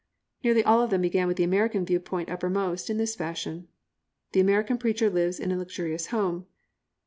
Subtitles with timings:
[0.43, 3.67] Nearly all of them began with the American view point uppermost, in this fashion:
[4.31, 6.47] "The American preacher lives in a luxurious home."